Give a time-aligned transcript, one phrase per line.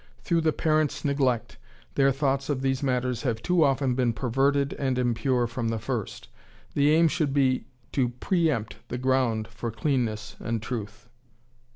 [0.23, 1.59] Through the parents' neglect
[1.93, 6.27] their thoughts of these matters have too often been perverted and impure from the first.
[6.73, 11.07] The aim should be to pre empt the ground for cleanness and truth.